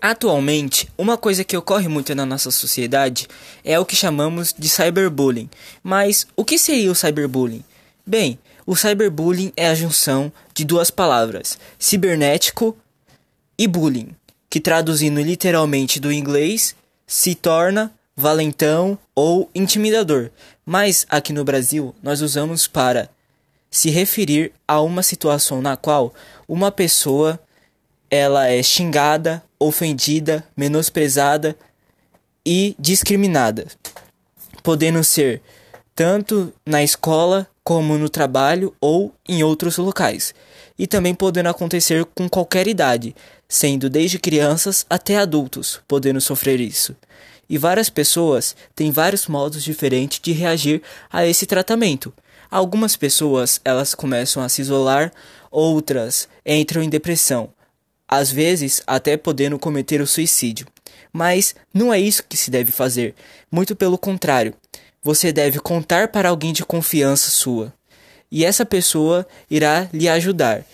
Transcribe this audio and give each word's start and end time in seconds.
Atualmente, 0.00 0.88
uma 0.96 1.16
coisa 1.16 1.42
que 1.42 1.56
ocorre 1.56 1.88
muito 1.88 2.14
na 2.14 2.24
nossa 2.24 2.50
sociedade 2.50 3.26
é 3.64 3.78
o 3.78 3.84
que 3.84 3.96
chamamos 3.96 4.54
de 4.56 4.68
cyberbullying. 4.68 5.50
Mas 5.82 6.26
o 6.36 6.44
que 6.44 6.58
seria 6.58 6.92
o 6.92 6.94
cyberbullying? 6.94 7.64
Bem, 8.06 8.38
o 8.64 8.76
cyberbullying 8.76 9.52
é 9.56 9.68
a 9.68 9.74
junção 9.74 10.32
de 10.54 10.64
duas 10.64 10.90
palavras, 10.90 11.58
cibernético 11.78 12.76
e 13.58 13.66
bullying, 13.66 14.14
que 14.48 14.60
traduzindo 14.60 15.20
literalmente 15.20 15.98
do 15.98 16.12
inglês 16.12 16.76
se 17.06 17.34
torna 17.34 17.92
valentão 18.16 18.98
ou 19.14 19.50
intimidador. 19.54 20.30
Mas 20.64 21.06
aqui 21.08 21.32
no 21.32 21.44
Brasil 21.44 21.94
nós 22.02 22.20
usamos 22.20 22.68
para 22.68 23.10
se 23.70 23.90
referir 23.90 24.52
a 24.66 24.80
uma 24.80 25.02
situação 25.02 25.60
na 25.60 25.76
qual 25.76 26.14
uma 26.46 26.70
pessoa 26.70 27.38
ela 28.10 28.46
é 28.46 28.62
xingada, 28.62 29.42
ofendida, 29.58 30.44
menosprezada 30.56 31.56
e 32.44 32.74
discriminada, 32.78 33.66
podendo 34.62 35.02
ser 35.02 35.42
tanto 35.94 36.52
na 36.64 36.82
escola 36.82 37.48
como 37.64 37.98
no 37.98 38.08
trabalho 38.08 38.74
ou 38.80 39.12
em 39.28 39.42
outros 39.42 39.76
locais, 39.76 40.34
e 40.78 40.86
também 40.86 41.14
podendo 41.14 41.48
acontecer 41.48 42.04
com 42.14 42.28
qualquer 42.28 42.66
idade, 42.66 43.14
sendo 43.48 43.90
desde 43.90 44.18
crianças 44.18 44.86
até 44.88 45.16
adultos 45.16 45.80
podendo 45.86 46.20
sofrer 46.20 46.60
isso. 46.60 46.96
E 47.50 47.58
várias 47.58 47.90
pessoas 47.90 48.54
têm 48.74 48.90
vários 48.90 49.26
modos 49.26 49.62
diferentes 49.62 50.20
de 50.20 50.32
reagir 50.32 50.82
a 51.10 51.26
esse 51.26 51.46
tratamento. 51.46 52.12
Algumas 52.50 52.96
pessoas 52.96 53.60
elas 53.64 53.94
começam 53.94 54.42
a 54.42 54.48
se 54.48 54.62
isolar, 54.62 55.12
outras 55.50 56.28
entram 56.46 56.82
em 56.82 56.88
depressão, 56.88 57.50
às 58.08 58.32
vezes 58.32 58.82
até 58.86 59.16
podendo 59.16 59.58
cometer 59.58 60.00
o 60.00 60.06
suicídio. 60.06 60.66
Mas 61.12 61.54
não 61.72 61.92
é 61.92 62.00
isso 62.00 62.24
que 62.28 62.36
se 62.36 62.50
deve 62.50 62.72
fazer, 62.72 63.14
muito 63.50 63.76
pelo 63.76 63.98
contrário. 63.98 64.54
Você 65.02 65.30
deve 65.32 65.60
contar 65.60 66.08
para 66.08 66.28
alguém 66.28 66.52
de 66.52 66.64
confiança 66.64 67.30
sua, 67.30 67.72
e 68.30 68.44
essa 68.44 68.64
pessoa 68.64 69.26
irá 69.50 69.88
lhe 69.92 70.08
ajudar. 70.08 70.64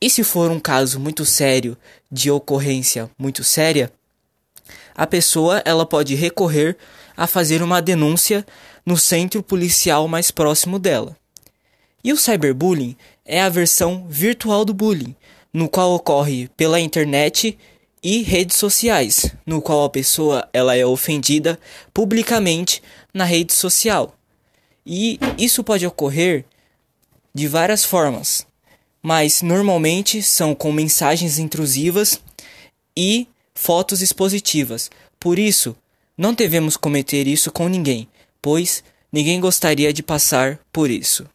E 0.00 0.08
se 0.08 0.22
for 0.22 0.50
um 0.50 0.60
caso 0.60 1.00
muito 1.00 1.24
sério, 1.24 1.76
de 2.10 2.30
ocorrência 2.30 3.10
muito 3.18 3.42
séria, 3.42 3.90
a 4.94 5.06
pessoa 5.06 5.62
ela 5.64 5.84
pode 5.84 6.14
recorrer 6.14 6.76
a 7.16 7.26
fazer 7.26 7.62
uma 7.62 7.82
denúncia 7.82 8.46
no 8.84 8.96
centro 8.96 9.42
policial 9.42 10.06
mais 10.06 10.30
próximo 10.30 10.78
dela. 10.78 11.16
E 12.02 12.12
o 12.12 12.16
cyberbullying 12.16 12.96
é 13.24 13.40
a 13.40 13.48
versão 13.48 14.06
virtual 14.08 14.64
do 14.64 14.74
bullying, 14.74 15.16
no 15.54 15.68
qual 15.68 15.94
ocorre 15.94 16.48
pela 16.56 16.80
internet 16.80 17.56
e 18.02 18.22
redes 18.22 18.56
sociais, 18.56 19.32
no 19.46 19.62
qual 19.62 19.84
a 19.84 19.88
pessoa 19.88 20.48
ela 20.52 20.76
é 20.76 20.84
ofendida 20.84 21.58
publicamente 21.94 22.82
na 23.14 23.24
rede 23.24 23.52
social. 23.52 24.16
E 24.84 25.18
isso 25.38 25.62
pode 25.62 25.86
ocorrer 25.86 26.44
de 27.32 27.46
várias 27.46 27.84
formas, 27.84 28.44
mas 29.00 29.42
normalmente 29.42 30.22
são 30.22 30.54
com 30.54 30.72
mensagens 30.72 31.38
intrusivas 31.38 32.20
e 32.96 33.28
fotos 33.54 34.02
expositivas. 34.02 34.90
Por 35.18 35.38
isso, 35.38 35.76
não 36.18 36.34
devemos 36.34 36.76
cometer 36.76 37.26
isso 37.28 37.50
com 37.50 37.68
ninguém, 37.68 38.08
pois 38.42 38.82
ninguém 39.10 39.40
gostaria 39.40 39.92
de 39.92 40.02
passar 40.02 40.58
por 40.72 40.90
isso. 40.90 41.26